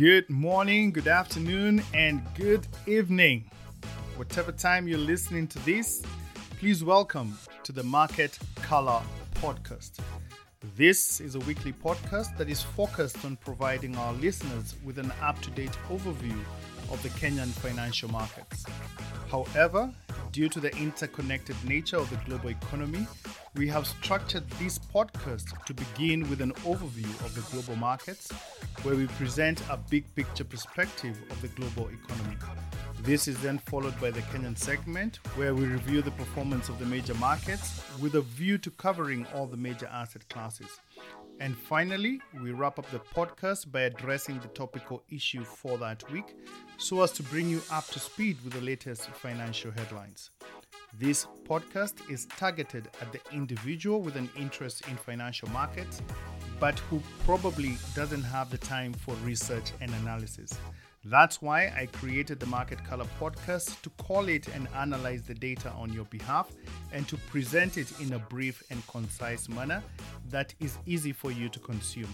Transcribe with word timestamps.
Good 0.00 0.30
morning, 0.30 0.92
good 0.92 1.08
afternoon, 1.08 1.82
and 1.92 2.22
good 2.34 2.66
evening. 2.86 3.50
Whatever 4.16 4.50
time 4.50 4.88
you're 4.88 4.96
listening 4.96 5.46
to 5.48 5.58
this, 5.58 6.02
please 6.58 6.82
welcome 6.82 7.36
to 7.64 7.70
the 7.70 7.82
Market 7.82 8.38
Color 8.62 9.02
Podcast. 9.34 9.98
This 10.74 11.20
is 11.20 11.34
a 11.34 11.40
weekly 11.40 11.74
podcast 11.74 12.34
that 12.38 12.48
is 12.48 12.62
focused 12.62 13.26
on 13.26 13.36
providing 13.44 13.94
our 13.98 14.14
listeners 14.14 14.74
with 14.86 14.98
an 14.98 15.12
up 15.20 15.38
to 15.42 15.50
date 15.50 15.76
overview 15.90 16.38
of 16.90 17.02
the 17.02 17.10
Kenyan 17.10 17.48
financial 17.48 18.10
markets. 18.10 18.64
However, 19.30 19.92
due 20.32 20.48
to 20.48 20.60
the 20.60 20.74
interconnected 20.78 21.56
nature 21.62 21.98
of 21.98 22.08
the 22.08 22.16
global 22.24 22.48
economy, 22.48 23.06
we 23.56 23.66
have 23.66 23.86
structured 23.86 24.48
this 24.50 24.78
podcast 24.78 25.64
to 25.64 25.74
begin 25.74 26.28
with 26.30 26.40
an 26.40 26.52
overview 26.64 27.10
of 27.24 27.34
the 27.34 27.40
global 27.50 27.74
markets, 27.76 28.30
where 28.82 28.94
we 28.94 29.06
present 29.08 29.60
a 29.68 29.76
big 29.76 30.04
picture 30.14 30.44
perspective 30.44 31.18
of 31.30 31.42
the 31.42 31.48
global 31.48 31.88
economy. 31.88 32.36
This 33.02 33.26
is 33.26 33.40
then 33.42 33.58
followed 33.58 33.98
by 34.00 34.10
the 34.10 34.20
Kenyan 34.22 34.56
segment, 34.56 35.18
where 35.34 35.54
we 35.54 35.64
review 35.64 36.00
the 36.00 36.12
performance 36.12 36.68
of 36.68 36.78
the 36.78 36.86
major 36.86 37.14
markets 37.14 37.82
with 38.00 38.14
a 38.14 38.20
view 38.20 38.56
to 38.58 38.70
covering 38.70 39.26
all 39.34 39.46
the 39.46 39.56
major 39.56 39.86
asset 39.86 40.28
classes. 40.28 40.78
And 41.40 41.56
finally, 41.56 42.20
we 42.42 42.52
wrap 42.52 42.78
up 42.78 42.88
the 42.90 43.00
podcast 43.00 43.72
by 43.72 43.82
addressing 43.82 44.38
the 44.40 44.48
topical 44.48 45.02
issue 45.10 45.42
for 45.42 45.76
that 45.78 46.08
week 46.12 46.36
so 46.76 47.02
as 47.02 47.10
to 47.12 47.22
bring 47.24 47.48
you 47.48 47.62
up 47.72 47.86
to 47.88 47.98
speed 47.98 48.36
with 48.44 48.52
the 48.52 48.60
latest 48.60 49.08
financial 49.10 49.70
headlines. 49.72 50.30
This 50.98 51.26
podcast 51.44 52.10
is 52.10 52.26
targeted 52.26 52.88
at 53.00 53.12
the 53.12 53.20
individual 53.32 54.02
with 54.02 54.16
an 54.16 54.28
interest 54.36 54.86
in 54.88 54.96
financial 54.96 55.48
markets, 55.50 56.02
but 56.58 56.78
who 56.78 57.00
probably 57.24 57.76
doesn't 57.94 58.22
have 58.22 58.50
the 58.50 58.58
time 58.58 58.92
for 58.92 59.14
research 59.24 59.72
and 59.80 59.90
analysis. 60.02 60.52
That's 61.04 61.40
why 61.40 61.72
I 61.74 61.86
created 61.86 62.38
the 62.38 62.46
Market 62.46 62.84
Color 62.84 63.06
podcast 63.18 63.80
to 63.80 63.90
call 63.90 64.28
it 64.28 64.48
and 64.48 64.68
analyze 64.76 65.22
the 65.22 65.32
data 65.32 65.70
on 65.70 65.90
your 65.90 66.04
behalf 66.06 66.50
and 66.92 67.08
to 67.08 67.16
present 67.16 67.78
it 67.78 67.98
in 68.00 68.12
a 68.12 68.18
brief 68.18 68.62
and 68.70 68.86
concise 68.86 69.48
manner 69.48 69.82
that 70.28 70.52
is 70.60 70.76
easy 70.84 71.12
for 71.12 71.30
you 71.30 71.48
to 71.48 71.58
consume. 71.60 72.12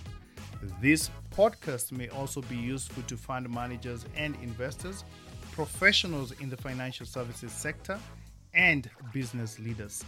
This 0.81 1.11
podcast 1.37 1.91
may 1.91 2.09
also 2.11 2.41
be 2.43 2.57
useful 2.57 3.03
to 3.09 3.17
fund 3.17 3.51
managers 3.51 4.05
and 4.17 4.37
investors, 4.43 5.03
professionals 5.51 6.33
in 6.41 6.49
the 6.49 6.57
financial 6.57 7.07
services 7.07 7.51
sector, 7.51 7.99
and 8.57 8.91
business 9.13 9.59
leaders. 9.59 10.05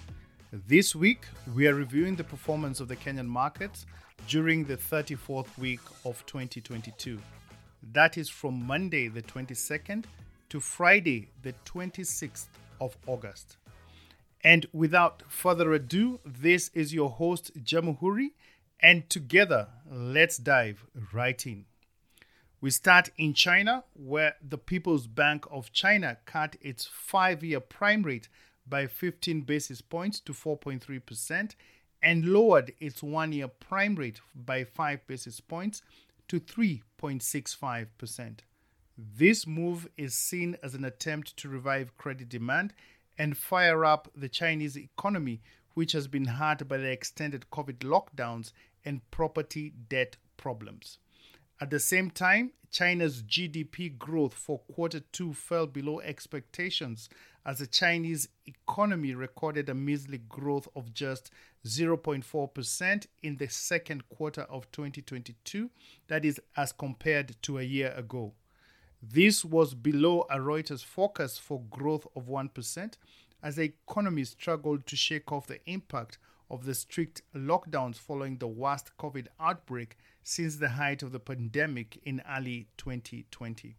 This 0.66 0.96
week, 0.96 1.26
we 1.54 1.68
are 1.68 1.74
reviewing 1.74 2.16
the 2.16 2.24
performance 2.24 2.80
of 2.80 2.88
the 2.88 2.96
Kenyan 2.96 3.26
markets 3.26 3.84
during 4.26 4.64
the 4.64 4.76
34th 4.76 5.56
week 5.58 5.80
of 6.04 6.24
2022. 6.26 7.18
That 7.92 8.16
is 8.16 8.28
from 8.30 8.66
Monday, 8.66 9.08
the 9.08 9.22
22nd, 9.22 10.04
to 10.48 10.60
Friday, 10.60 11.28
the 11.42 11.54
26th 11.66 12.46
of 12.80 12.96
August. 13.06 13.58
And 14.42 14.66
without 14.72 15.22
further 15.28 15.74
ado, 15.74 16.20
this 16.24 16.70
is 16.72 16.94
your 16.94 17.10
host, 17.10 17.52
Jamuhuri, 17.62 18.30
and 18.80 19.08
together, 19.10 19.68
let's 19.90 20.38
dive 20.38 20.84
right 21.12 21.46
in. 21.46 21.66
We 22.60 22.70
start 22.70 23.10
in 23.16 23.34
China, 23.34 23.84
where 23.94 24.34
the 24.42 24.58
People's 24.58 25.06
Bank 25.06 25.46
of 25.48 25.72
China 25.72 26.18
cut 26.26 26.56
its 26.60 26.86
five 26.86 27.44
year 27.44 27.60
prime 27.60 28.02
rate 28.02 28.28
by 28.68 28.88
15 28.88 29.42
basis 29.42 29.80
points 29.80 30.18
to 30.20 30.32
4.3% 30.32 31.54
and 32.02 32.24
lowered 32.24 32.72
its 32.80 33.00
one 33.00 33.32
year 33.32 33.46
prime 33.46 33.94
rate 33.94 34.20
by 34.34 34.64
5 34.64 35.06
basis 35.06 35.40
points 35.40 35.82
to 36.26 36.40
3.65%. 36.40 38.40
This 38.96 39.46
move 39.46 39.88
is 39.96 40.14
seen 40.14 40.56
as 40.60 40.74
an 40.74 40.84
attempt 40.84 41.36
to 41.36 41.48
revive 41.48 41.96
credit 41.96 42.28
demand 42.28 42.74
and 43.16 43.38
fire 43.38 43.84
up 43.84 44.10
the 44.16 44.28
Chinese 44.28 44.76
economy, 44.76 45.42
which 45.74 45.92
has 45.92 46.08
been 46.08 46.24
hurt 46.24 46.66
by 46.66 46.78
the 46.78 46.90
extended 46.90 47.46
COVID 47.52 47.78
lockdowns 47.78 48.50
and 48.84 49.08
property 49.12 49.74
debt 49.88 50.16
problems. 50.36 50.98
At 51.60 51.70
the 51.70 51.80
same 51.80 52.10
time, 52.10 52.52
China's 52.70 53.22
GDP 53.22 53.96
growth 53.98 54.34
for 54.34 54.60
quarter 54.72 55.00
two 55.00 55.32
fell 55.32 55.66
below 55.66 56.00
expectations 56.00 57.08
as 57.44 57.58
the 57.58 57.66
Chinese 57.66 58.28
economy 58.46 59.14
recorded 59.14 59.68
a 59.68 59.74
measly 59.74 60.18
growth 60.18 60.68
of 60.76 60.92
just 60.92 61.30
0.4% 61.66 63.06
in 63.22 63.36
the 63.38 63.48
second 63.48 64.08
quarter 64.08 64.42
of 64.42 64.70
2022, 64.70 65.70
that 66.08 66.24
is, 66.24 66.40
as 66.56 66.72
compared 66.72 67.34
to 67.42 67.58
a 67.58 67.62
year 67.62 67.92
ago. 67.96 68.34
This 69.02 69.44
was 69.44 69.74
below 69.74 70.26
a 70.30 70.38
Reuters 70.38 70.84
forecast 70.84 71.40
for 71.40 71.62
growth 71.70 72.06
of 72.14 72.26
1% 72.26 72.94
as 73.42 73.56
the 73.56 73.62
economy 73.62 74.24
struggled 74.24 74.86
to 74.86 74.96
shake 74.96 75.32
off 75.32 75.46
the 75.46 75.60
impact 75.66 76.18
of 76.50 76.64
the 76.64 76.74
strict 76.74 77.22
lockdowns 77.34 77.96
following 77.96 78.38
the 78.38 78.48
worst 78.48 78.90
COVID 78.98 79.26
outbreak 79.40 79.96
since 80.22 80.56
the 80.56 80.70
height 80.70 81.02
of 81.02 81.12
the 81.12 81.20
pandemic 81.20 82.00
in 82.04 82.22
early 82.28 82.68
2020. 82.76 83.76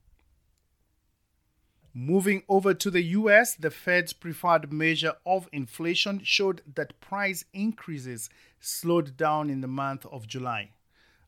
Moving 1.93 2.43
over 2.47 2.73
to 2.75 2.91
the 2.91 3.01
US, 3.01 3.55
the 3.55 3.71
Fed's 3.71 4.13
preferred 4.13 4.71
measure 4.71 5.13
of 5.25 5.49
inflation 5.51 6.21
showed 6.23 6.61
that 6.75 6.99
price 7.01 7.43
increases 7.51 8.29
slowed 8.59 9.17
down 9.17 9.49
in 9.49 9.61
the 9.61 9.67
month 9.67 10.05
of 10.05 10.27
July. 10.27 10.71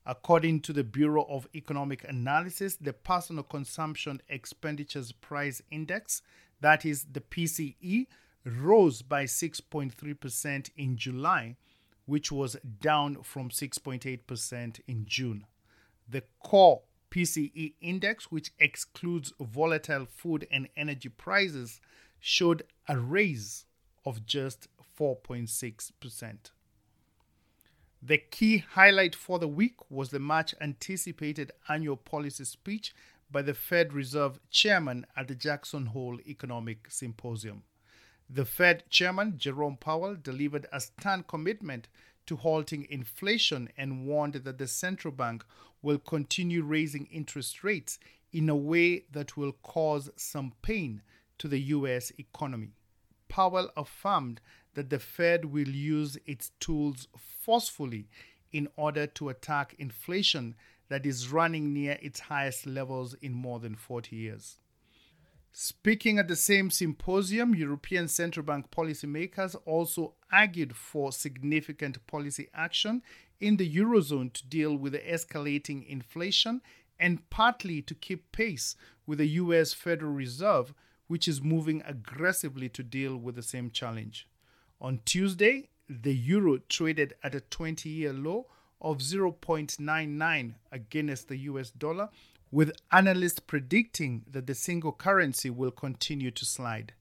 According 0.05 0.61
to 0.61 0.73
the 0.73 0.83
Bureau 0.83 1.25
of 1.29 1.47
Economic 1.55 2.03
Analysis, 2.07 2.75
the 2.75 2.93
Personal 2.93 3.43
Consumption 3.43 4.21
Expenditures 4.29 5.11
Price 5.11 5.61
Index, 5.71 6.21
that 6.59 6.85
is 6.85 7.05
the 7.11 7.21
PCE, 7.21 8.07
rose 8.45 9.01
by 9.01 9.25
6.3% 9.25 10.69
in 10.75 10.97
July, 10.97 11.57
which 12.05 12.31
was 12.31 12.57
down 12.81 13.23
from 13.23 13.49
6.8% 13.49 14.79
in 14.87 15.05
June. 15.05 15.45
The 16.09 16.23
core 16.43 16.81
PCE 17.11 17.73
index, 17.81 18.31
which 18.31 18.51
excludes 18.59 19.33
volatile 19.39 20.05
food 20.05 20.47
and 20.51 20.67
energy 20.75 21.09
prices, 21.09 21.79
showed 22.19 22.63
a 22.87 22.97
raise 22.97 23.65
of 24.05 24.25
just 24.25 24.67
4.6%. 24.99 26.51
The 28.03 28.17
key 28.17 28.57
highlight 28.57 29.15
for 29.15 29.37
the 29.37 29.47
week 29.47 29.75
was 29.89 30.09
the 30.09 30.19
much 30.19 30.55
anticipated 30.59 31.51
annual 31.69 31.97
policy 31.97 32.45
speech 32.45 32.95
by 33.29 33.43
the 33.43 33.53
Fed 33.53 33.93
Reserve 33.93 34.39
Chairman 34.49 35.05
at 35.15 35.27
the 35.27 35.35
Jackson 35.35 35.87
Hole 35.87 36.19
Economic 36.25 36.87
Symposium. 36.89 37.63
The 38.33 38.45
Fed 38.45 38.89
Chairman 38.89 39.37
Jerome 39.37 39.75
Powell 39.75 40.15
delivered 40.15 40.65
a 40.71 40.79
stern 40.79 41.25
commitment 41.27 41.89
to 42.27 42.37
halting 42.37 42.87
inflation 42.89 43.67
and 43.75 44.05
warned 44.05 44.35
that 44.35 44.57
the 44.57 44.67
central 44.67 45.13
bank 45.13 45.43
will 45.81 45.99
continue 45.99 46.63
raising 46.63 47.07
interest 47.07 47.61
rates 47.61 47.99
in 48.31 48.47
a 48.47 48.55
way 48.55 49.03
that 49.11 49.35
will 49.35 49.51
cause 49.51 50.09
some 50.15 50.53
pain 50.61 51.01
to 51.39 51.49
the 51.49 51.59
US 51.59 52.13
economy. 52.17 52.69
Powell 53.27 53.69
affirmed 53.75 54.39
that 54.75 54.89
the 54.89 54.99
Fed 54.99 55.43
will 55.43 55.67
use 55.67 56.17
its 56.25 56.51
tools 56.61 57.09
forcefully 57.17 58.07
in 58.53 58.69
order 58.77 59.07
to 59.07 59.27
attack 59.27 59.75
inflation 59.77 60.55
that 60.87 61.05
is 61.05 61.27
running 61.27 61.73
near 61.73 61.99
its 62.01 62.21
highest 62.21 62.65
levels 62.65 63.13
in 63.15 63.33
more 63.33 63.59
than 63.59 63.75
40 63.75 64.15
years. 64.15 64.60
Speaking 65.53 66.17
at 66.17 66.29
the 66.29 66.35
same 66.37 66.71
symposium, 66.71 67.53
European 67.53 68.07
Central 68.07 68.45
Bank 68.45 68.71
policymakers 68.71 69.53
also 69.65 70.13
argued 70.31 70.73
for 70.75 71.11
significant 71.11 72.05
policy 72.07 72.47
action 72.53 73.01
in 73.41 73.57
the 73.57 73.75
Eurozone 73.75 74.31
to 74.31 74.47
deal 74.47 74.77
with 74.77 74.93
the 74.93 74.99
escalating 74.99 75.85
inflation 75.87 76.61
and 76.97 77.29
partly 77.29 77.81
to 77.81 77.93
keep 77.93 78.31
pace 78.31 78.77
with 79.05 79.17
the 79.17 79.27
US 79.27 79.73
Federal 79.73 80.13
Reserve, 80.13 80.73
which 81.07 81.27
is 81.27 81.41
moving 81.41 81.81
aggressively 81.85 82.69
to 82.69 82.81
deal 82.81 83.17
with 83.17 83.35
the 83.35 83.43
same 83.43 83.71
challenge. 83.71 84.29
On 84.79 85.01
Tuesday, 85.03 85.67
the 85.89 86.15
euro 86.15 86.59
traded 86.69 87.13
at 87.23 87.35
a 87.35 87.41
20 87.41 87.89
year 87.89 88.13
low 88.13 88.47
of 88.79 88.99
0.99 88.99 90.53
against 90.71 91.27
the 91.27 91.37
US 91.37 91.71
dollar 91.71 92.09
with 92.51 92.71
analysts 92.91 93.39
predicting 93.39 94.23
that 94.29 94.45
the 94.45 94.55
single 94.55 94.91
currency 94.91 95.49
will 95.49 95.71
continue 95.71 96.31
to 96.31 96.45
slide. 96.45 96.93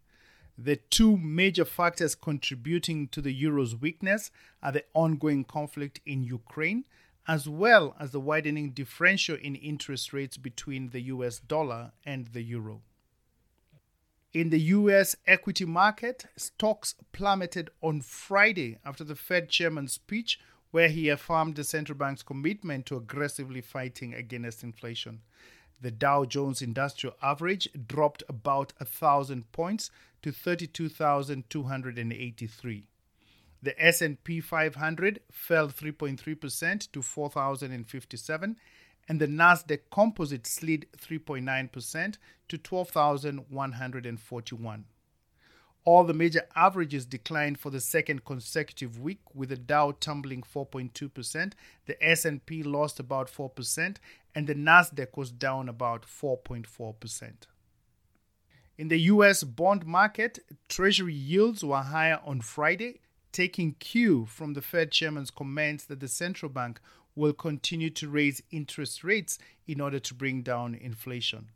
The 0.56 0.76
two 0.76 1.17
major 1.17 1.64
factors 1.64 2.14
contributing 2.14 3.08
to 3.08 3.20
the 3.20 3.32
euro's 3.32 3.75
weakness 3.75 4.31
are 4.62 4.73
the 4.73 4.85
ongoing 4.94 5.44
conflict 5.44 6.00
in 6.05 6.23
Ukraine, 6.23 6.85
as 7.26 7.49
well 7.49 7.97
as 7.99 8.11
the 8.11 8.20
widening 8.20 8.70
differential 8.70 9.37
in 9.37 9.55
interest 9.55 10.12
rates 10.12 10.37
between 10.37 10.91
the 10.91 11.00
US 11.02 11.38
dollar 11.38 11.93
and 12.05 12.26
the 12.29 12.43
euro. 12.43 12.82
In 14.32 14.50
the 14.50 14.61
US 14.61 15.17
equity 15.26 15.64
market, 15.64 16.26
stocks 16.37 16.94
plummeted 17.11 17.70
on 17.81 18.00
Friday 18.00 18.79
after 18.85 19.02
the 19.02 19.17
Fed 19.17 19.49
chairman's 19.49 19.94
speech, 19.94 20.38
where 20.70 20.88
he 20.88 21.08
affirmed 21.08 21.56
the 21.56 21.64
central 21.64 21.99
bank's 21.99 22.22
commitment 22.22 22.87
to 22.87 22.96
aggressively 22.96 23.61
fighting 23.61 24.14
against 24.14 24.62
inflation. 24.62 25.20
The 25.81 25.90
Dow 25.90 26.25
Jones 26.25 26.62
Industrial 26.62 27.17
Average 27.22 27.69
dropped 27.87 28.22
about 28.28 28.72
a 28.78 28.84
thousand 28.84 29.50
points 29.52 29.90
to 30.22 30.31
32,283. 30.31 32.84
The 33.62 33.82
S&P 33.82 34.40
500 34.40 35.20
fell 35.31 35.69
3.3% 35.69 36.93
to 36.93 37.02
4,057 37.02 38.56
and 39.08 39.20
the 39.20 39.26
Nasdaq 39.26 39.81
Composite 39.90 40.46
slid 40.46 40.87
3.9% 40.96 42.16
to 42.49 42.58
12,141. 42.58 44.84
All 45.85 46.05
the 46.05 46.15
major 46.15 46.47
averages 46.55 47.06
declined 47.06 47.59
for 47.59 47.71
the 47.71 47.81
second 47.81 48.25
consecutive 48.25 49.00
week 49.00 49.21
with 49.35 49.49
the 49.49 49.56
Dow 49.56 49.93
tumbling 49.99 50.43
4.2%, 50.43 51.53
the 51.87 52.06
S&P 52.06 52.62
lost 52.62 53.00
about 53.00 53.31
4% 53.32 53.97
and 54.35 54.47
the 54.47 54.55
Nasdaq 54.55 55.17
was 55.17 55.31
down 55.31 55.69
about 55.69 56.03
4.4%. 56.03 57.32
In 58.77 58.88
the 58.88 59.00
US 59.00 59.43
bond 59.43 59.87
market, 59.87 60.38
treasury 60.69 61.15
yields 61.15 61.65
were 61.65 61.83
higher 61.83 62.21
on 62.25 62.41
Friday, 62.41 63.00
taking 63.33 63.75
cue 63.75 64.26
from 64.26 64.55
the 64.55 64.62
Fed 64.62 64.91
chairman's 64.91 65.31
comments 65.31 65.85
that 65.85 66.00
the 66.00 66.09
central 66.09 66.50
bank 66.50 66.81
will 67.15 67.33
continue 67.33 67.91
to 67.91 68.09
raise 68.09 68.43
interest 68.50 69.03
rates 69.05 69.38
in 69.67 69.81
order 69.81 69.99
to 69.99 70.15
bring 70.15 70.43
down 70.43 70.75
inflation. 70.75 71.50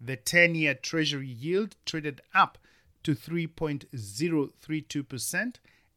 The 0.00 0.16
10 0.16 0.54
year 0.54 0.74
Treasury 0.74 1.28
yield 1.28 1.76
traded 1.84 2.20
up 2.34 2.58
to 3.04 3.14
3.032%, 3.14 5.54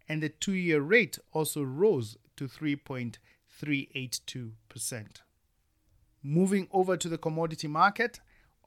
and 0.08 0.24
the 0.24 0.30
two 0.30 0.54
year 0.54 0.80
rate 0.82 1.18
also 1.34 1.64
rose 1.64 2.16
to 2.36 2.48
3.382%. 2.48 5.22
Moving 6.24 6.68
over 6.72 6.98
to 6.98 7.10
the 7.10 7.18
commodity 7.18 7.68
market, 7.68 8.20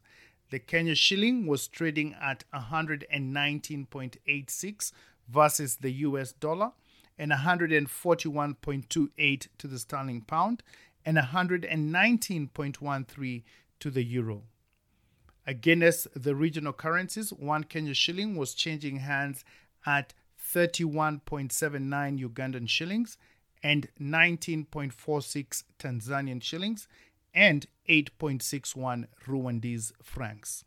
The 0.51 0.59
Kenya 0.59 0.93
shilling 0.93 1.47
was 1.47 1.67
trading 1.67 2.15
at 2.21 2.43
119.86 2.53 4.91
versus 5.27 5.77
the 5.77 5.91
US 5.91 6.33
dollar 6.33 6.73
and 7.17 7.31
141.28 7.31 9.47
to 9.57 9.67
the 9.67 9.79
sterling 9.79 10.21
pound 10.21 10.61
and 11.05 11.17
119.13 11.17 13.43
to 13.79 13.89
the 13.89 14.03
euro. 14.03 14.43
Against 15.45 16.07
the 16.15 16.35
regional 16.35 16.73
currencies, 16.73 17.31
one 17.33 17.65
Kenya 17.65 17.93
shilling 17.93 18.35
was 18.35 18.53
changing 18.53 18.97
hands 18.97 19.43
at 19.85 20.13
31.79 20.53 21.51
Ugandan 22.19 22.69
shillings 22.69 23.17
and 23.61 23.87
19.46 23.99 25.63
Tanzanian 25.79 26.41
shillings 26.41 26.87
and 27.33 27.65
8.61 27.89 29.07
Rwandese 29.25 29.91
francs. 30.01 30.63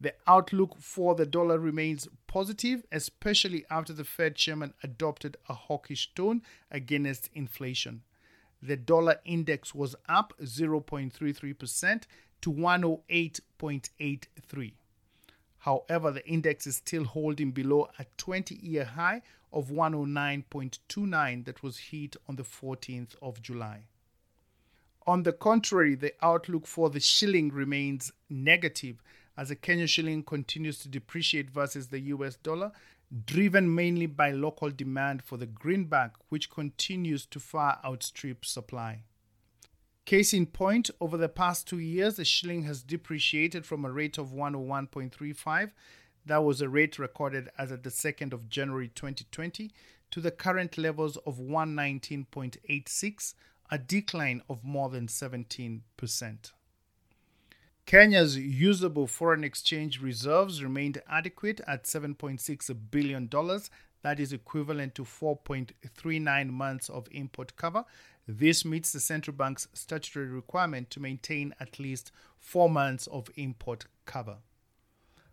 The 0.00 0.14
outlook 0.26 0.76
for 0.78 1.14
the 1.16 1.26
dollar 1.26 1.58
remains 1.58 2.06
positive, 2.28 2.84
especially 2.92 3.64
after 3.68 3.92
the 3.92 4.04
Fed 4.04 4.36
chairman 4.36 4.74
adopted 4.82 5.36
a 5.48 5.54
hawkish 5.54 6.14
tone 6.14 6.42
against 6.70 7.30
inflation. 7.34 8.02
The 8.62 8.76
dollar 8.76 9.16
index 9.24 9.74
was 9.74 9.96
up 10.08 10.34
0.33% 10.40 12.02
to 12.42 12.52
108.83. 12.52 14.72
However, 15.58 16.12
the 16.12 16.26
index 16.26 16.66
is 16.66 16.76
still 16.76 17.04
holding 17.04 17.50
below 17.50 17.88
a 17.98 18.06
20 18.16 18.54
year 18.56 18.84
high 18.84 19.22
of 19.52 19.68
109.29 19.68 21.44
that 21.44 21.62
was 21.62 21.78
hit 21.78 22.16
on 22.28 22.36
the 22.36 22.42
14th 22.42 23.16
of 23.20 23.42
July. 23.42 23.82
On 25.06 25.22
the 25.22 25.32
contrary, 25.32 25.94
the 25.94 26.12
outlook 26.20 26.66
for 26.66 26.90
the 26.90 27.00
shilling 27.00 27.50
remains 27.50 28.12
negative 28.28 29.02
as 29.38 29.48
the 29.48 29.56
Kenya 29.56 29.86
shilling 29.86 30.22
continues 30.22 30.78
to 30.80 30.88
depreciate 30.88 31.48
versus 31.48 31.88
the 31.88 32.00
US 32.00 32.36
dollar, 32.36 32.72
driven 33.24 33.74
mainly 33.74 34.06
by 34.06 34.32
local 34.32 34.70
demand 34.70 35.22
for 35.22 35.38
the 35.38 35.46
greenback, 35.46 36.14
which 36.28 36.50
continues 36.50 37.24
to 37.26 37.40
far 37.40 37.78
outstrip 37.84 38.44
supply. 38.44 39.04
Case 40.08 40.32
in 40.32 40.46
point, 40.46 40.90
over 41.02 41.18
the 41.18 41.28
past 41.28 41.68
two 41.68 41.80
years, 41.80 42.16
the 42.16 42.24
shilling 42.24 42.62
has 42.62 42.82
depreciated 42.82 43.66
from 43.66 43.84
a 43.84 43.92
rate 43.92 44.16
of 44.16 44.32
101.35, 44.32 45.72
that 46.24 46.42
was 46.42 46.62
a 46.62 46.68
rate 46.70 46.98
recorded 46.98 47.50
as 47.58 47.70
at 47.70 47.82
the 47.82 47.90
2nd 47.90 48.32
of 48.32 48.48
January 48.48 48.88
2020, 48.88 49.70
to 50.10 50.20
the 50.22 50.30
current 50.30 50.78
levels 50.78 51.18
of 51.26 51.36
119.86, 51.36 53.34
a 53.70 53.76
decline 53.76 54.40
of 54.48 54.64
more 54.64 54.88
than 54.88 55.08
17%. 55.08 55.82
Kenya's 57.84 58.38
usable 58.38 59.06
foreign 59.06 59.44
exchange 59.44 60.00
reserves 60.00 60.62
remained 60.62 61.02
adequate 61.06 61.60
at 61.66 61.84
$7.6 61.84 62.76
billion. 62.90 63.28
That 64.00 64.20
is 64.20 64.32
equivalent 64.32 64.94
to 64.94 65.02
4.39 65.02 66.48
months 66.48 66.88
of 66.88 67.08
import 67.10 67.56
cover. 67.56 67.84
This 68.30 68.62
meets 68.62 68.92
the 68.92 69.00
central 69.00 69.34
bank's 69.34 69.68
statutory 69.72 70.26
requirement 70.26 70.90
to 70.90 71.00
maintain 71.00 71.54
at 71.58 71.78
least 71.78 72.12
four 72.38 72.68
months 72.68 73.06
of 73.06 73.30
import 73.36 73.86
cover. 74.04 74.36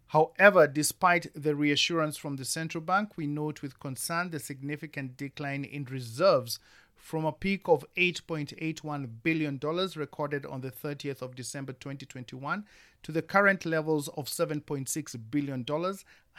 However, 0.08 0.66
despite 0.66 1.28
the 1.36 1.58
reassurance 1.58 2.16
from 2.16 2.38
the 2.38 2.46
central 2.46 2.82
bank, 2.82 3.18
we 3.18 3.28
note 3.28 3.62
with 3.62 3.82
concern 3.82 4.30
the 4.30 4.40
significant 4.40 5.18
decline 5.18 5.66
in 5.66 5.84
reserves 5.84 6.58
from 6.96 7.26
a 7.26 7.34
peak 7.34 7.68
of 7.68 7.86
$8.81 7.98 9.10
billion 9.22 9.60
recorded 9.98 10.46
on 10.46 10.62
the 10.62 10.72
30th 10.72 11.22
of 11.22 11.36
December 11.36 11.74
2021 11.74 12.64
to 13.04 13.12
the 13.12 13.22
current 13.22 13.66
levels 13.66 14.08
of 14.08 14.28
$7.6 14.28 15.20
billion, 15.30 15.66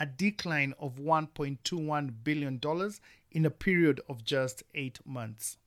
a 0.00 0.06
decline 0.06 0.72
of 0.78 0.96
$1.21 0.96 2.14
billion 2.25 2.60
in 3.30 3.44
a 3.44 3.50
period 3.50 4.00
of 4.08 4.25
just 4.25 4.62
eight 4.75 5.00
months. 5.04 5.58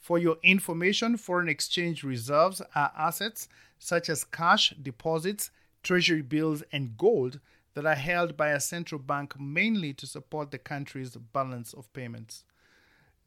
For 0.00 0.18
your 0.18 0.38
information, 0.42 1.18
foreign 1.18 1.50
exchange 1.50 2.02
reserves 2.02 2.62
are 2.74 2.90
assets 2.96 3.48
such 3.78 4.08
as 4.08 4.24
cash, 4.24 4.70
deposits, 4.70 5.50
treasury 5.82 6.22
bills, 6.22 6.62
and 6.72 6.96
gold 6.96 7.38
that 7.74 7.84
are 7.84 7.94
held 7.94 8.36
by 8.36 8.48
a 8.48 8.60
central 8.60 8.98
bank 8.98 9.38
mainly 9.38 9.92
to 9.94 10.06
support 10.06 10.50
the 10.50 10.58
country's 10.58 11.16
balance 11.16 11.74
of 11.74 11.92
payments. 11.92 12.44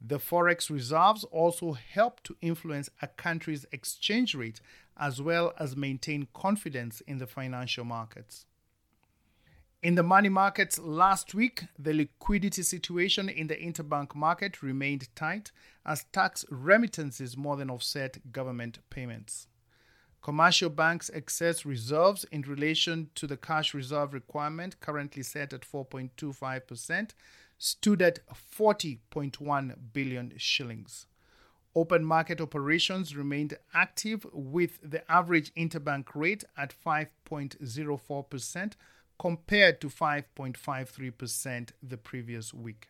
The 0.01 0.17
forex 0.17 0.69
reserves 0.69 1.23
also 1.25 1.73
help 1.73 2.21
to 2.23 2.35
influence 2.41 2.89
a 3.01 3.07
country's 3.07 3.65
exchange 3.71 4.35
rate 4.35 4.59
as 4.97 5.21
well 5.21 5.53
as 5.59 5.77
maintain 5.77 6.27
confidence 6.33 7.01
in 7.01 7.19
the 7.19 7.27
financial 7.27 7.85
markets. 7.85 8.45
In 9.83 9.95
the 9.95 10.03
money 10.03 10.29
markets 10.29 10.79
last 10.79 11.35
week, 11.35 11.65
the 11.77 11.93
liquidity 11.93 12.63
situation 12.63 13.27
in 13.27 13.47
the 13.47 13.57
interbank 13.57 14.15
market 14.15 14.63
remained 14.63 15.13
tight 15.13 15.51
as 15.85 16.05
tax 16.13 16.45
remittances 16.49 17.35
more 17.35 17.57
than 17.57 17.69
offset 17.69 18.31
government 18.31 18.79
payments. 18.89 19.47
Commercial 20.21 20.69
banks' 20.69 21.11
excess 21.13 21.65
reserves 21.65 22.23
in 22.31 22.43
relation 22.43 23.09
to 23.15 23.27
the 23.27 23.35
cash 23.35 23.73
reserve 23.73 24.13
requirement, 24.13 24.79
currently 24.79 25.21
set 25.21 25.51
at 25.51 25.69
4.25%, 25.69 27.09
stood 27.57 28.01
at 28.01 28.19
40.1 28.57 29.75
billion 29.91 30.33
shillings. 30.37 31.07
Open 31.75 32.05
market 32.05 32.39
operations 32.39 33.17
remained 33.17 33.57
active 33.73 34.25
with 34.31 34.79
the 34.81 35.11
average 35.11 35.53
interbank 35.55 36.05
rate 36.15 36.45
at 36.55 36.73
5.04% 36.73 38.73
compared 39.19 39.79
to 39.81 39.87
5.53% 39.87 41.69
the 41.81 41.97
previous 41.97 42.53
week. 42.53 42.89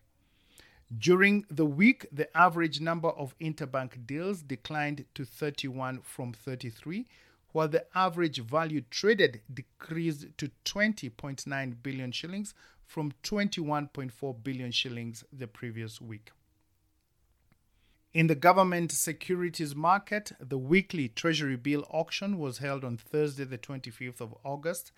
During 0.95 1.45
the 1.49 1.65
week, 1.65 2.05
the 2.11 2.35
average 2.37 2.79
number 2.79 3.09
of 3.09 3.37
interbank 3.39 4.05
deals 4.05 4.41
declined 4.41 5.05
to 5.15 5.25
31 5.25 6.01
from 6.01 6.33
33, 6.33 7.07
while 7.51 7.67
the 7.67 7.85
average 7.95 8.39
value 8.39 8.81
traded 8.89 9.41
decreased 9.51 10.27
to 10.37 10.51
20.9 10.65 11.75
billion 11.81 12.11
shillings 12.11 12.53
from 12.85 13.13
21.4 13.23 14.43
billion 14.43 14.71
shillings 14.71 15.23
the 15.31 15.47
previous 15.47 15.99
week. 15.99 16.31
In 18.13 18.27
the 18.27 18.35
government 18.35 18.91
securities 18.91 19.75
market, 19.75 20.33
the 20.39 20.59
weekly 20.59 21.07
Treasury 21.07 21.55
bill 21.55 21.83
auction 21.89 22.37
was 22.37 22.59
held 22.59 22.83
on 22.83 22.97
Thursday, 22.97 23.43
the 23.43 23.57
25th 23.57 24.21
of 24.21 24.35
August, 24.43 24.91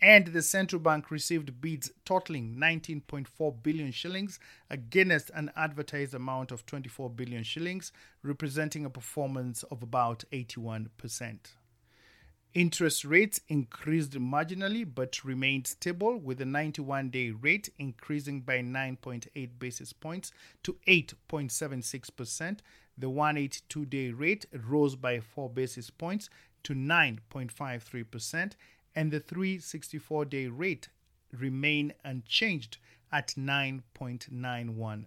and 0.00 0.26
the 0.28 0.42
central 0.42 0.80
bank 0.80 1.10
received 1.10 1.60
bids 1.60 1.90
totaling 2.04 2.56
19.4 2.56 3.62
billion 3.62 3.90
shillings 3.90 4.38
against 4.68 5.30
an 5.30 5.50
advertised 5.56 6.14
amount 6.14 6.52
of 6.52 6.66
24 6.66 7.10
billion 7.10 7.42
shillings, 7.42 7.92
representing 8.22 8.84
a 8.84 8.90
performance 8.90 9.62
of 9.64 9.82
about 9.82 10.24
81%. 10.32 11.38
Interest 12.56 13.04
rates 13.04 13.40
increased 13.48 14.12
marginally 14.12 14.86
but 14.94 15.22
remained 15.24 15.66
stable, 15.66 16.16
with 16.16 16.38
the 16.38 16.46
91 16.46 17.10
day 17.10 17.30
rate 17.30 17.68
increasing 17.78 18.40
by 18.40 18.60
9.8 18.60 19.50
basis 19.58 19.92
points 19.92 20.32
to 20.62 20.76
8.76%. 20.88 22.60
The 22.96 23.10
182 23.10 23.84
day 23.84 24.10
rate 24.10 24.46
rose 24.66 24.96
by 24.96 25.20
4 25.20 25.50
basis 25.50 25.90
points 25.90 26.30
to 26.62 26.74
9.53%, 26.74 28.52
and 28.96 29.12
the 29.12 29.20
364 29.20 30.24
day 30.24 30.48
rate 30.48 30.88
remain 31.32 31.92
unchanged 32.02 32.78
at 33.12 33.34
9.91%. 33.38 35.06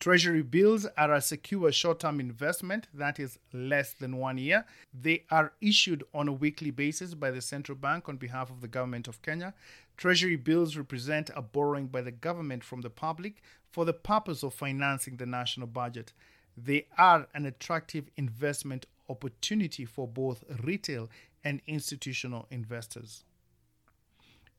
Treasury 0.00 0.42
bills 0.42 0.86
are 0.96 1.12
a 1.12 1.20
secure 1.20 1.72
short 1.72 1.98
term 2.00 2.20
investment 2.20 2.86
that 2.94 3.18
is 3.18 3.40
less 3.52 3.92
than 3.92 4.16
one 4.16 4.38
year. 4.38 4.64
They 4.94 5.24
are 5.28 5.54
issued 5.60 6.04
on 6.14 6.28
a 6.28 6.32
weekly 6.32 6.70
basis 6.70 7.14
by 7.14 7.32
the 7.32 7.40
central 7.40 7.76
bank 7.76 8.08
on 8.08 8.16
behalf 8.16 8.48
of 8.48 8.60
the 8.60 8.68
government 8.68 9.08
of 9.08 9.20
Kenya. 9.22 9.54
Treasury 9.96 10.36
bills 10.36 10.76
represent 10.76 11.30
a 11.34 11.42
borrowing 11.42 11.88
by 11.88 12.02
the 12.02 12.12
government 12.12 12.62
from 12.62 12.82
the 12.82 12.90
public 12.90 13.42
for 13.72 13.84
the 13.84 13.92
purpose 13.92 14.44
of 14.44 14.54
financing 14.54 15.16
the 15.16 15.26
national 15.26 15.66
budget. 15.66 16.12
They 16.56 16.86
are 16.96 17.26
an 17.34 17.44
attractive 17.44 18.08
investment 18.16 18.86
opportunity 19.08 19.84
for 19.84 20.06
both 20.06 20.44
retail 20.62 21.08
and 21.44 21.60
institutional 21.66 22.46
investors. 22.50 23.24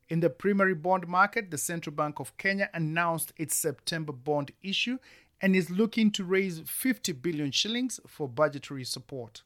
In 0.08 0.20
the 0.20 0.30
primary 0.30 0.74
bond 0.74 1.06
market, 1.06 1.50
the 1.50 1.58
Central 1.58 1.94
Bank 1.94 2.18
of 2.18 2.36
Kenya 2.36 2.68
announced 2.74 3.32
its 3.36 3.54
September 3.54 4.12
bond 4.12 4.50
issue 4.62 4.98
and 5.40 5.54
is 5.54 5.70
looking 5.70 6.10
to 6.12 6.24
raise 6.24 6.60
50 6.66 7.12
billion 7.12 7.50
shillings 7.50 8.00
for 8.06 8.28
budgetary 8.28 8.84
support. 8.84 9.42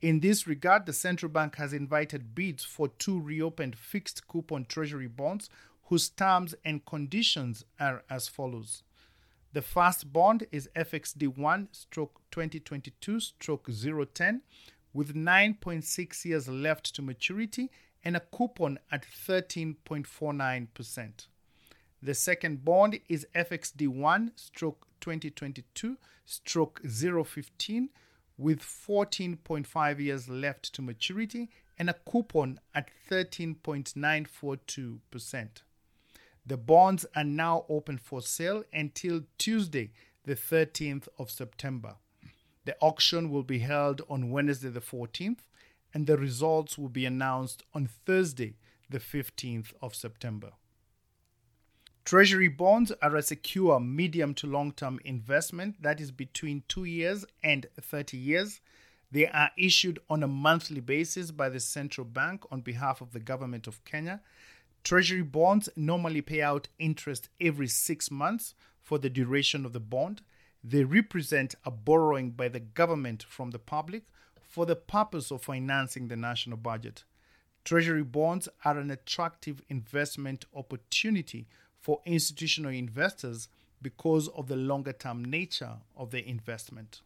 In 0.00 0.20
this 0.20 0.46
regard, 0.46 0.86
the 0.86 0.92
central 0.92 1.30
bank 1.30 1.56
has 1.56 1.72
invited 1.72 2.34
bids 2.34 2.64
for 2.64 2.88
two 2.88 3.20
reopened 3.20 3.76
fixed 3.76 4.26
coupon 4.26 4.64
treasury 4.64 5.06
bonds 5.06 5.48
whose 5.84 6.08
terms 6.08 6.54
and 6.64 6.84
conditions 6.84 7.64
are 7.78 8.02
as 8.10 8.26
follows. 8.26 8.82
The 9.52 9.62
first 9.62 10.12
bond 10.12 10.46
is 10.50 10.70
FXD1 10.74 11.68
stroke 11.72 12.20
2022 12.30 13.20
stroke 13.20 13.68
010 13.68 14.40
with 14.92 15.14
9.6 15.14 16.24
years 16.24 16.48
left 16.48 16.92
to 16.94 17.02
maturity 17.02 17.70
and 18.04 18.16
a 18.16 18.20
coupon 18.20 18.78
at 18.90 19.04
13.49%. 19.04 21.26
The 22.02 22.14
second 22.14 22.64
bond 22.64 22.98
is 23.08 23.28
FXD1 23.34 24.32
stroke 24.34 24.88
2022 25.00 25.98
stroke 26.24 26.80
015 26.84 27.90
with 28.38 28.60
14.5 28.60 29.98
years 30.00 30.28
left 30.28 30.72
to 30.74 30.82
maturity 30.82 31.48
and 31.78 31.88
a 31.88 31.94
coupon 31.94 32.58
at 32.74 32.90
13.942%. 33.10 35.48
The 36.44 36.56
bonds 36.56 37.06
are 37.14 37.22
now 37.22 37.64
open 37.68 37.98
for 37.98 38.20
sale 38.20 38.64
until 38.72 39.22
Tuesday, 39.38 39.92
the 40.24 40.34
13th 40.34 41.06
of 41.18 41.30
September. 41.30 41.94
The 42.64 42.76
auction 42.80 43.30
will 43.30 43.42
be 43.42 43.58
held 43.58 44.02
on 44.08 44.30
Wednesday, 44.30 44.68
the 44.68 44.80
14th, 44.80 45.40
and 45.92 46.06
the 46.06 46.16
results 46.16 46.78
will 46.78 46.88
be 46.88 47.06
announced 47.06 47.62
on 47.74 47.88
Thursday, 48.06 48.54
the 48.88 49.00
15th 49.00 49.72
of 49.80 49.94
September. 49.94 50.52
Treasury 52.04 52.48
bonds 52.48 52.92
are 53.00 53.14
a 53.14 53.22
secure 53.22 53.78
medium 53.78 54.34
to 54.34 54.46
long 54.46 54.72
term 54.72 54.98
investment 55.04 55.80
that 55.82 56.00
is 56.00 56.10
between 56.10 56.64
two 56.66 56.84
years 56.84 57.24
and 57.44 57.66
30 57.80 58.16
years. 58.16 58.60
They 59.12 59.28
are 59.28 59.50
issued 59.56 60.00
on 60.10 60.22
a 60.22 60.28
monthly 60.28 60.80
basis 60.80 61.30
by 61.30 61.48
the 61.48 61.60
central 61.60 62.04
bank 62.04 62.44
on 62.50 62.62
behalf 62.62 63.00
of 63.00 63.12
the 63.12 63.20
government 63.20 63.66
of 63.66 63.84
Kenya. 63.84 64.20
Treasury 64.82 65.22
bonds 65.22 65.68
normally 65.76 66.22
pay 66.22 66.42
out 66.42 66.68
interest 66.78 67.28
every 67.40 67.68
six 67.68 68.10
months 68.10 68.54
for 68.80 68.98
the 68.98 69.10
duration 69.10 69.64
of 69.64 69.72
the 69.72 69.80
bond. 69.80 70.22
They 70.64 70.84
represent 70.84 71.54
a 71.64 71.70
borrowing 71.70 72.30
by 72.30 72.48
the 72.48 72.60
government 72.60 73.24
from 73.28 73.50
the 73.50 73.58
public 73.58 74.04
for 74.40 74.66
the 74.66 74.76
purpose 74.76 75.30
of 75.30 75.42
financing 75.42 76.08
the 76.08 76.16
national 76.16 76.58
budget. 76.58 77.04
Treasury 77.64 78.02
bonds 78.04 78.48
are 78.64 78.78
an 78.78 78.90
attractive 78.90 79.62
investment 79.68 80.44
opportunity 80.54 81.46
for 81.80 82.00
institutional 82.04 82.72
investors 82.72 83.48
because 83.80 84.28
of 84.28 84.46
the 84.46 84.56
longer 84.56 84.92
term 84.92 85.24
nature 85.24 85.78
of 85.96 86.10
the 86.10 86.28
investment. 86.28 87.00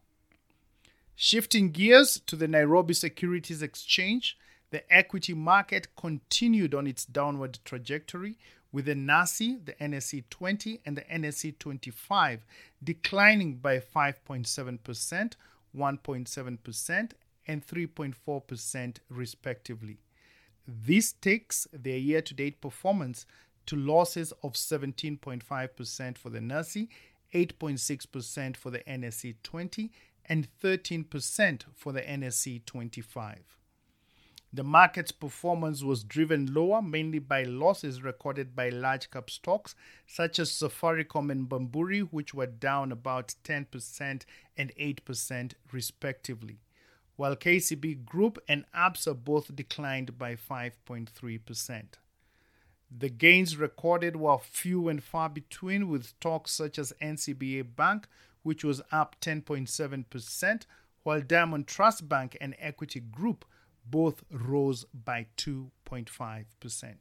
Shifting 1.15 1.71
gears 1.71 2.21
to 2.27 2.37
the 2.37 2.49
Nairobi 2.49 2.93
Securities 2.93 3.63
Exchange, 3.63 4.37
the 4.71 4.93
equity 4.93 5.33
market 5.33 5.89
continued 5.97 6.75
on 6.75 6.87
its 6.87 7.07
downward 7.07 7.59
trajectory 7.65 8.37
with 8.77 8.85
the 8.85 8.95
NASI, 8.95 9.65
the 9.65 9.73
NSE 9.73 10.25
20, 10.29 10.83
and 10.85 10.99
the 10.99 11.05
NSE 11.11 11.59
25 11.59 12.45
declining 12.85 13.57
by 13.57 13.79
5.7%, 13.79 15.33
1.7%, 15.75 17.11
and 17.47 17.67
3.4% 17.67 18.97
respectively. 19.09 19.97
This 20.69 21.15
takes 21.15 21.67
their 21.73 21.97
year 21.97 22.21
to 22.21 22.35
date 22.35 22.61
performance 22.61 23.25
to 23.65 23.77
losses 23.77 24.35
of 24.43 24.53
17.5% 24.53 26.19
for 26.19 26.29
the 26.29 26.41
NASI, 26.41 26.89
8.6% 27.33 28.57
for 28.59 28.71
the 28.71 28.81
NSE 28.81 29.37
20, 29.43 29.91
and 30.27 30.49
13% 30.63 31.63
for 31.75 31.93
the 31.93 32.03
NSE 32.03 32.63
25. 32.67 33.57
The 34.53 34.65
market's 34.65 35.13
performance 35.13 35.83
was 35.83 36.05
driven 36.05 36.55
lower 36.55 36.81
mainly 36.81 37.19
by 37.19 37.43
losses 37.43 38.03
recorded 38.03 38.55
by 38.55 38.69
large 38.69 39.11
cap 39.11 39.29
stocks 39.29 39.75
such 40.07 40.39
as 40.39 40.51
Safaricom 40.51 41.31
and 41.31 41.49
Bamburi, 41.49 42.01
which 42.01 42.33
were 42.33 42.47
down 42.47 42.93
about 42.93 43.35
10% 43.45 44.25
and 44.57 44.73
8% 44.77 45.53
respectively, 45.73 46.61
while 47.17 47.37
KCB 47.37 48.05
Group 48.05 48.39
and 48.49 48.65
Absa 48.75 49.15
both 49.15 49.55
declined 49.55 50.17
by 50.17 50.37
5.3%. 50.37 51.85
The 52.99 53.09
gains 53.09 53.57
recorded 53.57 54.17
were 54.17 54.39
few 54.39 54.89
and 54.89 55.03
far 55.03 55.29
between, 55.29 55.89
with 55.89 56.07
stocks 56.07 56.53
such 56.53 56.79
as 56.79 56.93
NCBA 57.03 57.75
Bank, 57.75 58.07
which 58.45 58.63
was 58.63 58.81
up 58.93 59.17
10.7%, 59.21 60.67
while 61.03 61.21
Diamond 61.21 61.67
Trust 61.67 62.09
Bank 62.09 62.37
and 62.41 62.55
Equity 62.59 63.01
Group 63.01 63.45
both 63.91 64.23
rose 64.31 64.85
by 64.93 65.27
2.5%. 65.37 66.95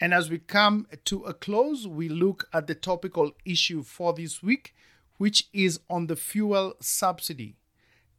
And 0.00 0.12
as 0.12 0.28
we 0.28 0.38
come 0.38 0.86
to 1.06 1.24
a 1.24 1.32
close, 1.32 1.86
we 1.86 2.08
look 2.08 2.48
at 2.52 2.66
the 2.66 2.74
topical 2.74 3.32
issue 3.44 3.82
for 3.82 4.12
this 4.12 4.42
week, 4.42 4.74
which 5.16 5.48
is 5.52 5.80
on 5.88 6.06
the 6.06 6.16
fuel 6.16 6.74
subsidy. 6.80 7.56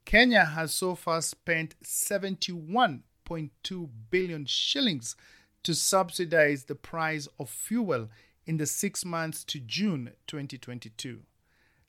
Kenya 0.06 0.46
has 0.46 0.74
so 0.74 0.96
far 0.96 1.22
spent 1.22 1.76
71.2 1.84 3.90
billion 4.10 4.46
shillings 4.46 5.16
to 5.64 5.76
subsidize 5.76 6.64
the 6.64 6.76
price 6.76 7.28
of 7.40 7.50
fuel 7.50 8.10
in 8.46 8.58
the 8.58 8.66
six 8.66 9.04
months 9.04 9.44
to 9.44 9.60
June 9.60 10.12
2022. 10.28 11.20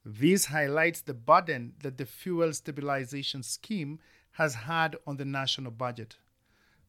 This 0.05 0.47
highlights 0.47 1.01
the 1.01 1.15
burden 1.15 1.75
that 1.83 1.97
the 1.97 2.07
fuel 2.07 2.53
stabilization 2.53 3.43
scheme 3.43 4.01
has 4.39 4.55
had 4.55 4.95
on 5.05 5.17
the 5.17 5.25
national 5.25 5.73
budget. 5.73 6.17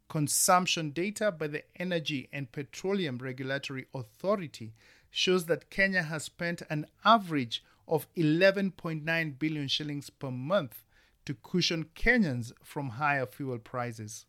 Consumption 0.08 0.92
data 0.92 1.32
by 1.32 1.48
the 1.48 1.64
Energy 1.82 2.30
and 2.32 2.52
Petroleum 2.52 3.18
Regulatory 3.18 3.88
Authority 3.92 4.74
shows 5.10 5.46
that 5.46 5.72
Kenya 5.72 6.04
has 6.04 6.24
spent 6.26 6.62
an 6.70 6.86
average 7.04 7.64
of 7.88 8.06
11.9 8.16 9.40
billion 9.40 9.68
shillings 9.68 10.12
per 10.12 10.30
month 10.30 10.84
to 11.26 11.34
cushion 11.34 11.88
Kenyans 11.96 12.52
from 12.64 12.90
higher 12.90 13.26
fuel 13.26 13.58
prices. 13.58 14.28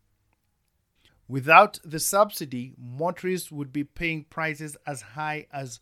Without 1.29 1.79
the 1.85 2.01
subsidy, 2.01 2.73
motorists 2.79 3.53
would 3.53 3.71
be 3.71 3.85
paying 3.85 4.25
prices 4.25 4.79
as 4.87 5.03
high 5.03 5.47
as 5.53 5.79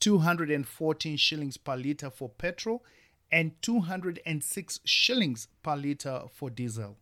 214 0.00 1.16
shillings 1.16 1.56
per 1.56 1.74
litre 1.74 2.10
for 2.10 2.28
petrol 2.28 2.84
and 3.32 3.60
206 3.62 4.80
shillings 4.84 5.48
per 5.62 5.74
litre 5.74 6.24
for 6.30 6.50
diesel. 6.50 6.98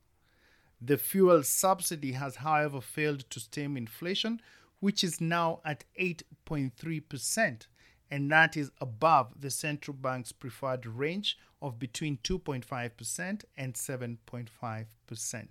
The 0.80 0.96
fuel 0.96 1.42
subsidy 1.42 2.12
has, 2.12 2.36
however, 2.36 2.80
failed 2.80 3.28
to 3.30 3.40
stem 3.40 3.76
inflation, 3.76 4.40
which 4.78 5.04
is 5.04 5.20
now 5.20 5.60
at 5.64 5.84
8.3%, 6.00 7.66
and 8.10 8.30
that 8.30 8.56
is 8.56 8.70
above 8.80 9.40
the 9.40 9.50
central 9.50 9.94
bank's 9.94 10.32
preferred 10.32 10.86
range 10.86 11.36
of 11.60 11.78
between 11.78 12.18
2.5% 12.24 13.44
and 13.58 13.74
7.5%. 13.74 15.46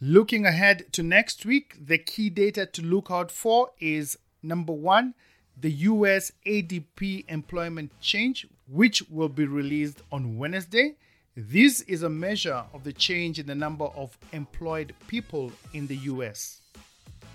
Looking 0.00 0.46
ahead 0.46 0.92
to 0.92 1.02
next 1.02 1.44
week, 1.44 1.76
the 1.80 1.98
key 1.98 2.30
data 2.30 2.66
to 2.66 2.82
look 2.82 3.08
out 3.10 3.30
for 3.30 3.70
is 3.78 4.18
number 4.42 4.72
one, 4.72 5.14
the 5.60 5.70
US 5.70 6.30
ADP 6.46 7.24
employment 7.28 7.90
change, 8.00 8.46
which 8.68 9.02
will 9.10 9.28
be 9.28 9.44
released 9.44 10.02
on 10.12 10.38
Wednesday. 10.38 10.94
This 11.36 11.80
is 11.82 12.02
a 12.02 12.08
measure 12.08 12.64
of 12.72 12.84
the 12.84 12.92
change 12.92 13.38
in 13.38 13.46
the 13.46 13.54
number 13.54 13.86
of 13.86 14.16
employed 14.32 14.94
people 15.08 15.50
in 15.72 15.86
the 15.86 15.96
US. 15.96 16.60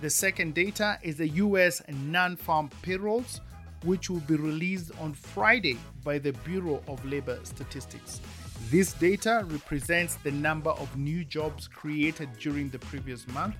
The 0.02 0.10
second 0.10 0.54
data 0.54 1.00
is 1.02 1.18
the 1.18 1.30
US 1.30 1.82
non 1.90 2.36
farm 2.36 2.70
payrolls, 2.82 3.42
which 3.84 4.10
will 4.10 4.22
be 4.22 4.36
released 4.36 4.92
on 5.00 5.14
Friday 5.14 5.78
by 6.04 6.18
the 6.18 6.32
Bureau 6.46 6.82
of 6.88 7.04
Labor 7.06 7.40
Statistics. 7.44 8.22
This 8.70 8.94
data 8.94 9.46
represents 9.50 10.16
the 10.16 10.32
number 10.32 10.72
of 10.72 10.98
new 10.98 11.26
jobs 11.26 11.68
created 11.68 12.30
during 12.40 12.70
the 12.70 12.80
previous 12.80 13.28
month 13.28 13.56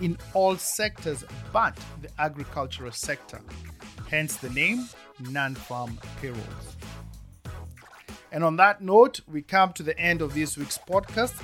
in 0.00 0.16
all 0.34 0.56
sectors 0.56 1.24
but 1.52 1.78
the 2.02 2.08
agricultural 2.18 2.92
sector, 2.92 3.40
hence 4.10 4.36
the 4.36 4.50
name 4.50 4.88
non 5.30 5.54
farm 5.54 5.98
payrolls. 6.20 6.76
And 8.30 8.44
on 8.44 8.56
that 8.56 8.82
note, 8.82 9.20
we 9.26 9.42
come 9.42 9.72
to 9.74 9.82
the 9.82 9.98
end 9.98 10.20
of 10.20 10.34
this 10.34 10.56
week's 10.58 10.78
podcast. 10.78 11.40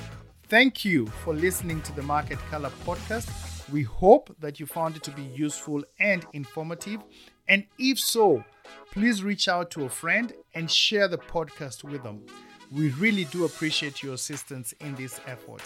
Thank 0.49 0.85
you 0.85 1.07
for 1.07 1.33
listening 1.35 1.81
to 1.83 1.93
the 1.93 2.03
Market 2.03 2.39
Color 2.51 2.71
podcast. 2.85 3.31
We 3.71 3.83
hope 3.83 4.35
that 4.41 4.61
you 4.61 4.67
found 4.67 4.97
it 4.97 5.03
to 5.05 5.11
be 5.11 5.23
useful 5.23 5.83
and 5.99 6.27
informative. 6.35 7.01
And 7.49 7.65
if 7.79 7.99
so, 7.99 8.45
please 8.93 9.23
reach 9.23 9.49
out 9.49 9.71
to 9.73 9.85
a 9.85 9.89
friend 9.89 10.33
and 10.55 10.71
share 10.71 11.09
the 11.09 11.19
podcast 11.19 11.85
with 11.85 12.03
them. 12.03 12.27
We 12.71 12.91
really 12.91 13.25
do 13.25 13.45
appreciate 13.45 14.03
your 14.03 14.15
assistance 14.15 14.73
in 14.81 14.95
this 14.97 15.21
effort. 15.27 15.63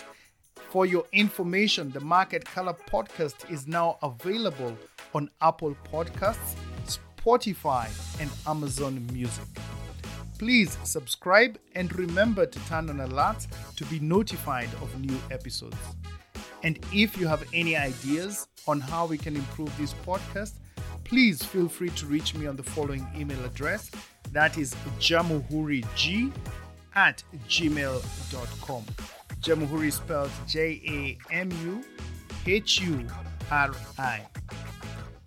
For 0.71 0.87
your 0.87 1.05
information, 1.13 1.91
the 1.91 2.01
Market 2.01 2.45
Color 2.45 2.75
podcast 2.89 3.51
is 3.51 3.67
now 3.67 3.99
available 4.03 4.77
on 5.15 5.31
Apple 5.41 5.77
Podcasts, 5.91 6.57
Spotify, 7.19 7.89
and 8.21 8.31
Amazon 8.47 9.07
Music. 9.13 9.45
Please 10.39 10.79
subscribe 10.85 11.59
and 11.75 11.95
remember 11.99 12.47
to 12.47 12.59
turn 12.67 12.89
on 12.91 12.99
alerts 12.99 13.49
to 13.77 13.85
be 13.87 13.99
notified 13.99 14.69
of 14.81 14.99
new 15.01 15.19
episodes. 15.31 15.77
And 16.63 16.79
if 16.93 17.19
you 17.19 17.27
have 17.27 17.45
any 17.53 17.77
ideas 17.77 18.47
on 18.67 18.81
how 18.81 19.07
we 19.07 19.19
can 19.19 19.37
improve 19.37 19.77
this 19.79 19.95
podcast, 20.07 20.55
please 21.05 21.43
feel 21.43 21.69
free 21.69 21.91
to 21.91 22.07
reach 22.07 22.35
me 22.35 22.47
on 22.47 22.57
the 22.57 22.63
following 22.63 23.07
email 23.17 23.43
address 23.45 23.91
that 24.33 24.59
is 24.59 24.75
jamuhurig 25.01 26.33
at 26.95 27.23
gmail.com. 27.49 28.85
Jamuhuri 29.41 29.93
spelled 29.93 30.31
J 30.47 30.81
A 30.87 31.33
M 31.33 31.51
U 31.65 31.85
H 32.47 32.81
U 32.81 33.07
R 33.51 33.71
I. 33.99 34.27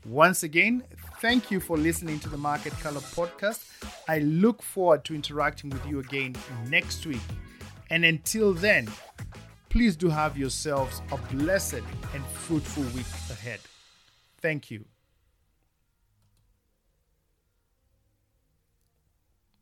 Once 0.06 0.44
again, 0.44 0.84
thank 1.22 1.52
you 1.52 1.60
for 1.60 1.78
listening 1.78 2.20
to 2.20 2.30
the 2.30 2.38
Market 2.38 2.74
Color 2.80 3.00
podcast. 3.00 3.70
I 4.10 4.20
look 4.20 4.64
forward 4.64 5.06
to 5.06 5.14
interacting 5.14 5.70
with 5.70 5.86
you 5.86 6.00
again 6.00 6.36
next 6.68 7.06
week. 7.06 7.22
And 7.92 8.04
until 8.04 8.54
then, 8.54 8.90
please 9.70 9.96
do 9.96 10.10
have 10.10 10.38
yourselves 10.38 11.02
a 11.12 11.18
blessed 11.34 11.84
and 12.16 12.26
fruitful 12.26 12.84
week 12.96 13.06
ahead. 13.30 13.60
Thank 14.42 14.72
you. 14.72 14.91